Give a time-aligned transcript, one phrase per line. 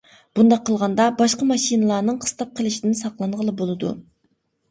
[0.37, 3.93] بۇنداق قىلغاندا باشقا ماشىنىلارنىڭ قىستاپ قىلىشىدىن ساقلانغىلى بولىدۇ.